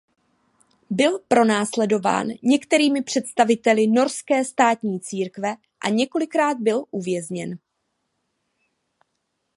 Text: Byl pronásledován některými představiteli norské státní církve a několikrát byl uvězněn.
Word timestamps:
Byl 0.89 1.19
pronásledován 1.27 2.27
některými 2.43 3.03
představiteli 3.03 3.87
norské 3.87 4.45
státní 4.45 4.99
církve 4.99 5.55
a 5.81 5.89
několikrát 5.89 6.57
byl 6.57 6.85
uvězněn. 6.91 7.57